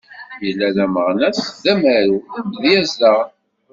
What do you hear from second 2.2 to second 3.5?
d amedyaz daɣen.